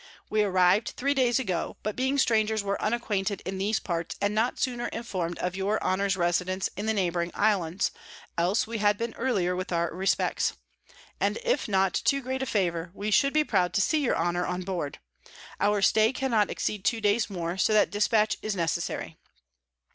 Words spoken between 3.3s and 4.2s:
in these parts,